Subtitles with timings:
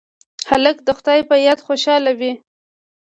[0.49, 2.31] هلک د خدای په یاد خوشحاله وي.